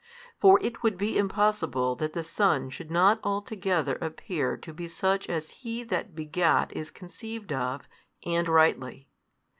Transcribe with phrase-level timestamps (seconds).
[0.39, 5.29] For it would be impossible that the Son should not altogether appear to be such
[5.29, 7.87] as He That begat is conceived of,
[8.25, 9.09] and rightly.